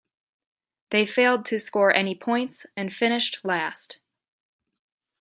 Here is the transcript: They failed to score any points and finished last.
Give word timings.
They 0.89 1.05
failed 1.05 1.45
to 1.45 1.59
score 1.59 1.93
any 1.93 2.15
points 2.15 2.65
and 2.75 2.91
finished 2.91 3.39
last. 3.43 3.99